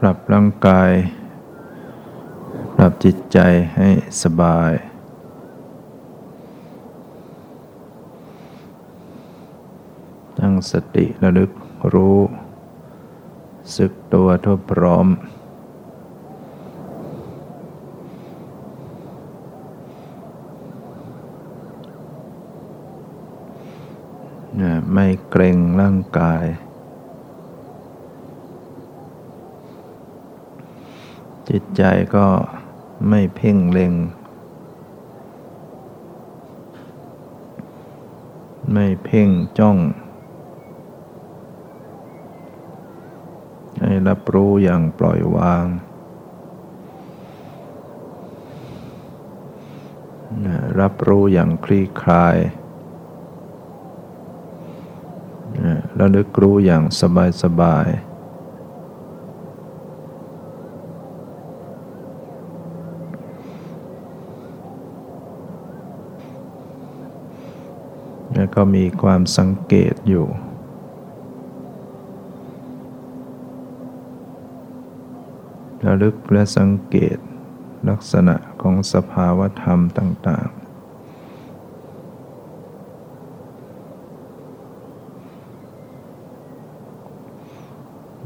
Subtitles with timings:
[0.00, 0.92] ปรับร่างกาย
[2.76, 3.38] ปรับจิตใจ
[3.76, 3.88] ให้
[4.22, 4.72] สบาย
[10.38, 11.50] ตั้งสติระลึก
[11.94, 12.20] รู้
[13.76, 15.06] สึกตัวทั่วพร้อม
[24.92, 26.44] ไม่เกรงร่างกาย
[31.48, 31.82] จิตใจ
[32.16, 32.26] ก็
[33.08, 33.92] ไม่เพ่งเล็ง
[38.72, 39.78] ไม่เพ่งจ้อง
[43.80, 45.64] ให้รับรู้อย่างปล่อยวาง
[50.80, 52.36] รับรู้อย่างคลี่คลาย
[55.98, 57.86] ระลึกรู้อย่างสบายสบาย
[68.60, 70.26] ก็มีความสังเกตอยู่
[75.84, 77.18] ระลึกและสังเกต
[77.88, 80.68] ลักษณะของสภาวธรรมต่าง ๆ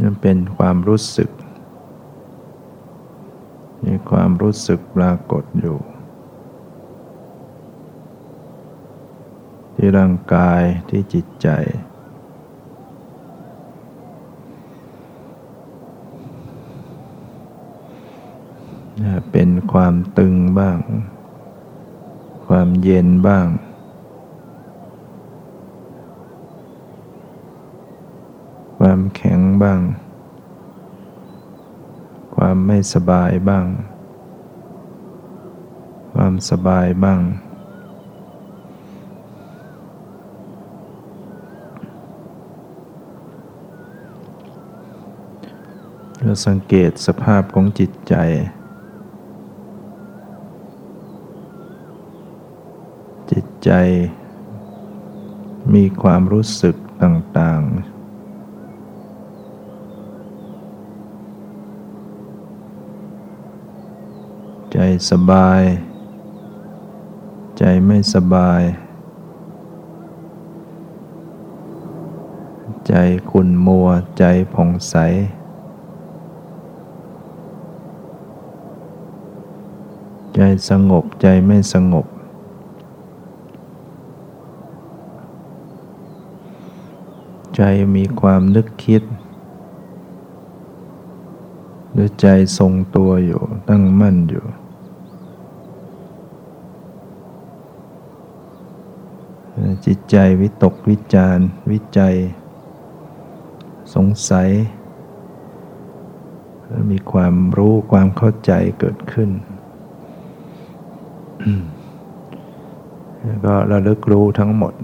[0.00, 1.30] นั่นเป็นความรู้สึก
[3.84, 5.91] มีความรู้สึกปรากฏอยู่
[9.84, 11.48] ที่ร่างกายที่จิตใจ
[19.30, 20.78] เป็นความตึงบ้าง
[22.46, 23.46] ความเย็นบ้าง
[28.78, 29.80] ความแข็งบ้าง
[32.36, 33.66] ความไม่สบายบ้าง
[36.12, 37.20] ความสบายบ้าง
[37.51, 48.14] เราสังเกตสภาพของจิตใจ
[53.30, 53.70] จิตใจ
[55.74, 57.92] มีความรู้สึกต่าง ๆ
[64.72, 64.78] ใจ
[65.10, 65.62] สบาย
[67.58, 68.62] ใจไม่สบาย
[72.88, 72.94] ใจ
[73.30, 73.88] ขุ่นมัว
[74.18, 74.94] ใจผ่องใส
[80.31, 80.31] ใจ
[80.68, 82.06] สงบใจไม่สงบ
[87.56, 87.62] ใจ
[87.96, 89.02] มีความนึกคิด
[91.92, 92.26] หรือใจ
[92.58, 94.46] ทรงตัวอยู่ตั้งมั่นอยู่
[99.86, 101.38] จิตใจวิตกวิจาร
[101.70, 102.16] วิจัย
[103.94, 104.50] สงสัย
[106.90, 109.30] มีความรู้ความเข้าใจเกิดขึ้น
[113.24, 114.74] แล้วก็ระลึกรู้ทั้งหมด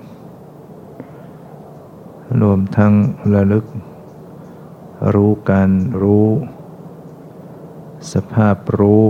[2.43, 2.93] รวมทั้ง
[3.35, 3.65] ระลึก
[5.15, 5.71] รู้การ
[6.03, 6.27] รู้
[8.13, 9.03] สภาพรู้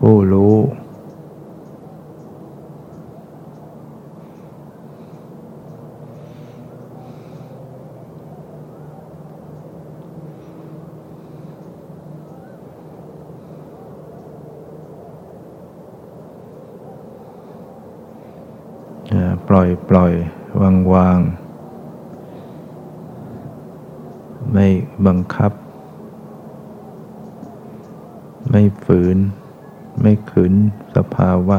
[0.00, 0.54] ผู้รู้
[19.48, 20.12] ปล่อยปล่อย
[20.60, 21.18] วางวาง
[24.52, 24.66] ไม่
[25.06, 25.52] บังคับ
[28.50, 29.16] ไม่ฝืน
[30.00, 30.52] ไม่ขืน
[30.96, 31.58] สภาวะ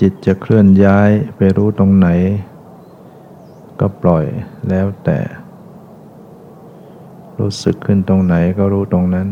[0.00, 2.08] จิตจะเคลื่อนย้ายไปรู้ตรงไหน
[3.80, 4.24] ก็ปล่อย
[4.68, 5.18] แล้วแต่
[7.38, 9.28] รู้สึกขึ้นตรงไหนก็รู้ตรงนั้น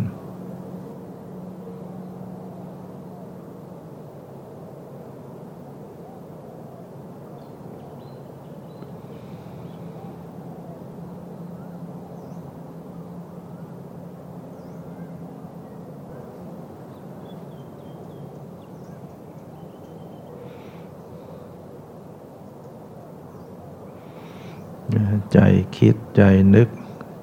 [25.39, 25.47] ใจ
[25.79, 26.23] คิดใจ
[26.55, 26.69] นึก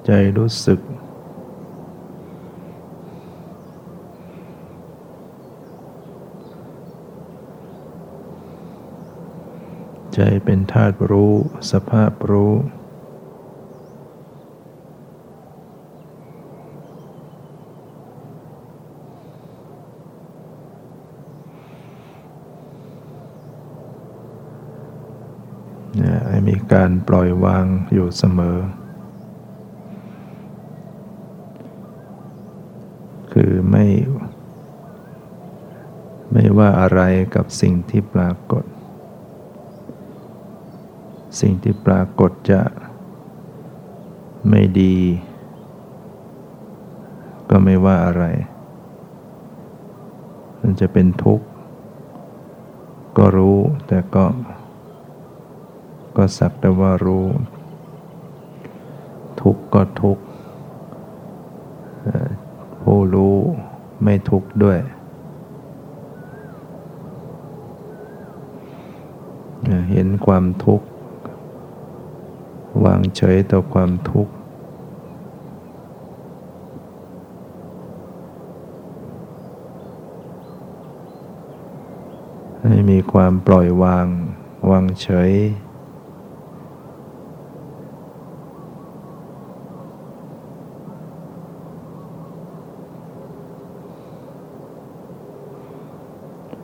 [0.06, 0.80] ใจรู้สึก
[10.14, 11.34] ใจเป็นธาตุรู้
[11.70, 12.54] สภาพรู้
[26.28, 28.58] ให้มี การปล่อยวางอยู่เสมอ
[33.32, 33.86] คือไม่
[36.32, 37.00] ไม่ว่าอะไร
[37.34, 38.64] กับสิ่งที่ปรากฏ
[41.40, 42.62] สิ่งที่ปรากฏจะ
[44.48, 44.96] ไม่ดี
[47.50, 48.24] ก็ไม่ว่าอะไร
[50.60, 51.46] มันจะเป็นทุกข์
[53.16, 54.24] ก็รู้แต่ก็
[56.16, 57.26] ก็สักแต่ว่ารู้
[59.40, 60.24] ทุกข์ก็ทุกข์
[62.82, 63.36] ผู้รู้
[64.02, 64.78] ไม่ทุกข์ด้วย
[69.90, 70.86] เห็นความทุกข์
[72.84, 74.32] วางเฉยต่อความทุกข์
[82.66, 84.06] ให้มีความปล่อยวาง
[84.70, 85.32] วางเฉย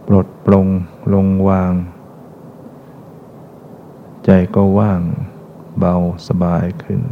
[0.06, 0.66] ปลดปลง
[1.14, 1.72] ลง วาง
[4.24, 5.00] ใจก็ว่าง
[5.78, 5.94] เบา
[6.28, 7.02] สบายขึ้น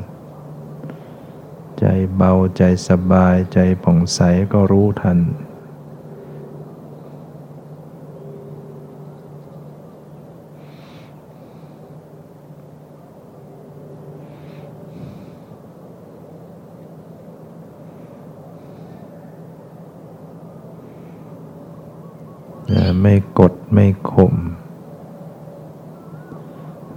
[1.79, 1.85] ใจ
[2.17, 4.21] เบาใจสบายใจผ่องใส
[4.53, 5.19] ก็รู้ทัน
[23.03, 24.35] ไม่กดไม่ข่ม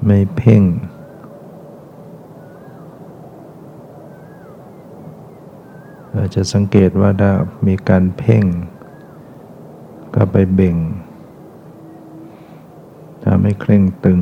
[0.06, 0.66] ไม่เพ่ง
[6.14, 7.32] เราจะสังเกตว่าถ้า
[7.68, 8.44] มีการเพ่ง
[10.16, 10.78] ก็ไปเบ่ง
[13.24, 14.20] ถ้าไม่เคร่งตึง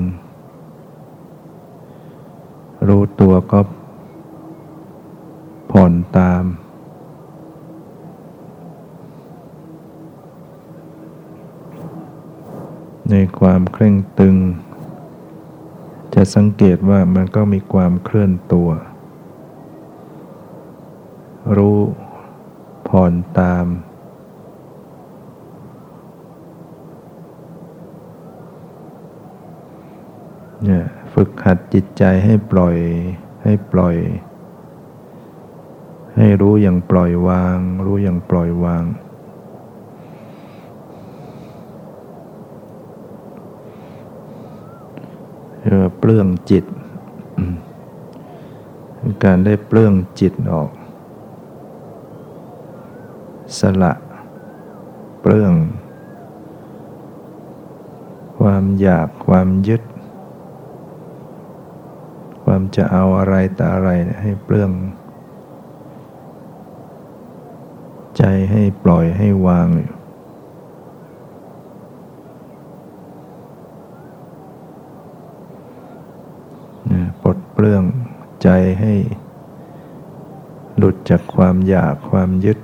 [2.88, 3.60] รู้ตัวก็
[5.72, 6.44] ผ่อนตาม
[13.10, 14.36] ในความเคร่งตึง
[16.15, 18.69] จะสังเกตว่ามันก็มีความเคลื่อนตัว
[21.57, 21.79] รู้
[22.88, 23.65] ผ่อนตาม
[30.63, 32.75] เนี่ยฝึกหัดจิตใจให้ปล่อย
[33.44, 33.95] ให้ปล่อย
[36.17, 38.83] ให้รู้อย่างปล่อยวาง รู้อย่างปล่อยวาง
[45.59, 46.65] เรียกว่าเป ลื้องจิต
[49.23, 50.69] การได้เปลื้องจิตออก
[53.59, 53.94] สละ
[55.21, 55.53] เปลื้อง
[58.39, 59.81] ความอยากความยึด
[62.44, 63.89] ความจะเอาอะไรแต่อะไร
[64.21, 64.71] ให้เปลื้อง
[68.17, 69.99] ใจให้ปล่อยให้วางอยู่
[77.59, 77.83] เรื่อง
[78.44, 78.49] ใจ
[78.81, 78.94] ให้
[80.78, 82.59] หลุดจากความอยากความยึด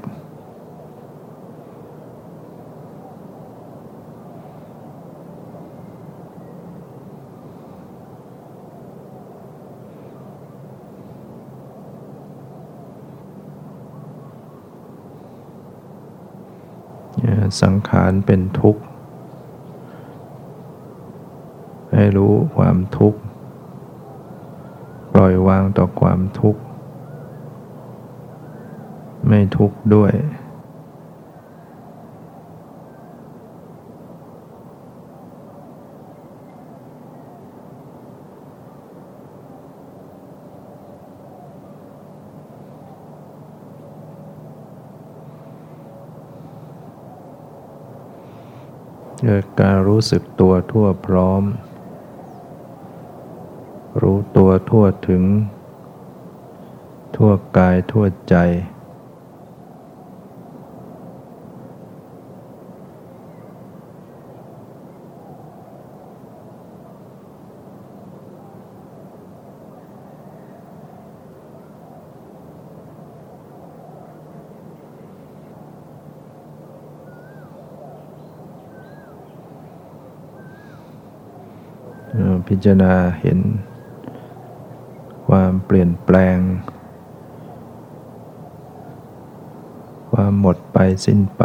[17.62, 18.82] สังขารเป็นทุกข์
[21.96, 23.20] ให้รู้ความทุกข์
[25.78, 26.62] ต่อความทุกข์
[29.28, 30.14] ไม่ทุกข์ด้วย
[49.28, 51.44] เกิดการรู้สึกตัวทั่วพร้อม
[54.02, 55.24] รู้ตัวทั่วถึง
[57.26, 58.36] ทั่วกายทั่วใจ
[82.48, 83.40] พิจารณาเห็น
[85.28, 86.40] ความเปลี่ยนแปลง
[90.20, 91.44] ความหมดไปสิ้นไป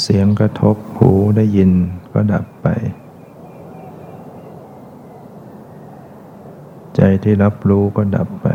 [0.00, 1.70] เสียงกระทบหูได้ยิน
[2.12, 2.66] ก็ดับไป
[6.96, 8.46] ใจที่รับรู้ก็ดับไป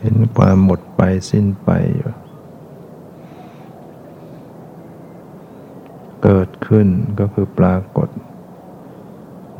[0.00, 2.12] เห็นความหมดไป สิ้นไปอยู่
[6.22, 6.88] เกิดขึ้น
[7.20, 8.08] ก็คือปรากฏ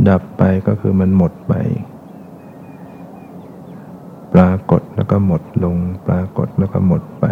[0.09, 1.55] ดับไปก็คือมันหมดไป
[4.35, 7.27] ปรากฏแล้วก็หมดลง ปรากฏแล้วก็หมดไป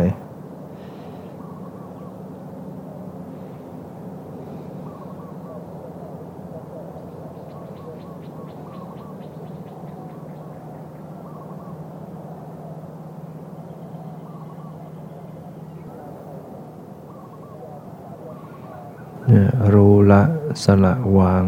[19.73, 20.23] รู้ละ
[20.64, 21.45] สละวาง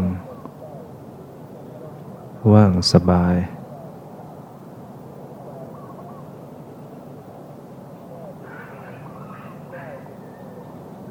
[2.51, 3.35] ว่างสบาย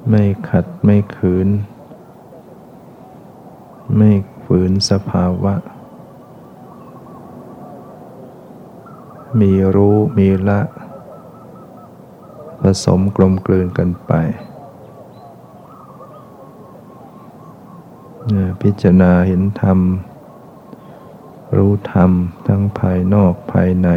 [0.09, 1.49] ไม่ขัดไม่ขืน
[3.97, 4.11] ไม่
[4.45, 5.55] ฝืนสภาวะ
[9.41, 10.61] มีรู้มีละ
[12.61, 14.13] ผสมกลมกลืนกันไป
[18.63, 19.79] พิจารณาเห็นธรรม
[21.57, 22.11] รู้ธรรม
[22.47, 23.89] ทั้งภายนอกภายใน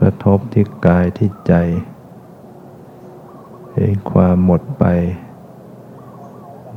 [0.00, 1.54] กระทบที่กายที่ใจ
[3.74, 4.84] เห็นความหมดไป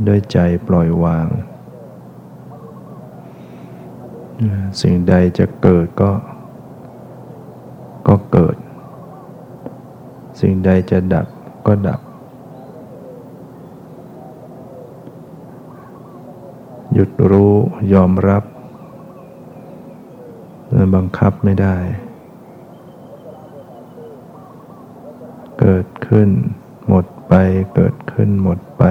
[0.08, 1.28] ด้วยใจปล่อยวาง
[4.82, 6.12] สิ่งใดจะเกิดก็
[8.08, 8.56] ก็เกิด
[10.40, 11.28] สิ่งใดจะดับ
[11.68, 12.02] ก็ดับ
[17.04, 17.54] ยุดรู้
[17.94, 18.44] ยอมรับ
[20.96, 21.78] บังคับไม่ได้
[25.60, 26.30] เกิดขึ้น
[26.88, 27.34] หมดไป
[27.76, 28.84] เกิดขึ้นหมดไป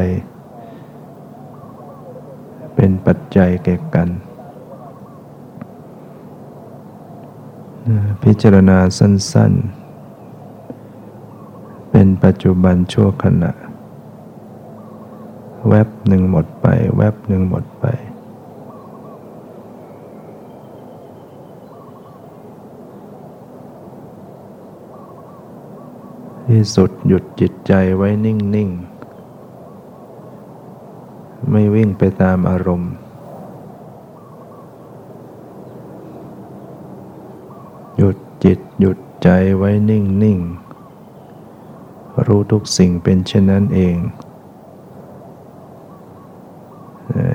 [2.75, 4.09] เป็นปัจจัยแก่กัน
[8.23, 9.52] พิจารณาสั้น
[10.93, 13.52] ๆ เป็นปัจจุบันชั่วขณะ
[15.69, 17.87] แวบหนึ่งหมดไป แวบหนึ่งหมดไป
[26.50, 28.71] ที่สุดหยุดจิตใจไว้นิ่ง
[30.50, 32.92] ๆ ไม่วิ่งไปตามอารมณ์
[37.97, 40.38] หยุดจิตหยุดใจไว้นิ่ง
[41.33, 43.97] ๆ รู้ทุกสิ่งเป็นเช่นนั้นเอง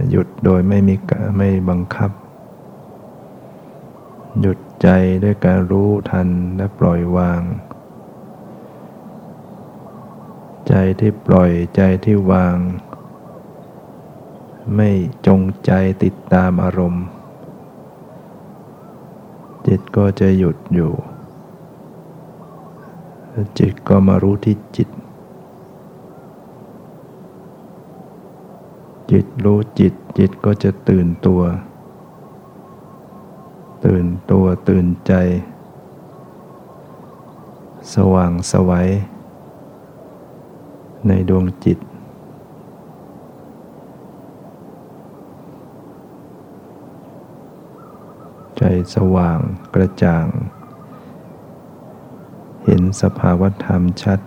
[0.10, 0.96] หยุดโดยไม่มี
[1.38, 2.12] ไม่บังคับ
[4.42, 4.88] หยุดใจ
[5.24, 7.42] ด้วยการรู้ทันและปล่อยวาง
[10.78, 12.58] ใจที่ปล่อยใจที่วาง
[14.76, 14.90] ไม่
[15.28, 15.72] จงใจ
[16.04, 17.06] ติดตามอารมณ์
[19.68, 20.92] จิตก็จะหยุดอยู่
[23.60, 24.90] จิตก็มารู้ที่จิต
[29.12, 31.42] จิตรู้จิต จิตก็จะตื่นตัว
[33.86, 35.14] ตื่นตัวตื่นใจ
[37.94, 38.90] สว่างสวัย
[41.08, 41.80] ในดวงจิต
[48.58, 48.64] ใจ
[48.96, 49.40] สว่าง
[49.74, 50.28] กระจ่าง
[52.64, 54.20] เห็นสภาวธรรมชัด